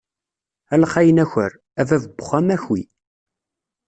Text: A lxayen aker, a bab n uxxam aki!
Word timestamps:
A 0.73 0.75
lxayen 0.81 1.21
aker, 1.23 1.51
a 1.79 1.81
bab 1.89 2.03
n 2.07 2.09
uxxam 2.21 2.47
aki! 2.55 2.81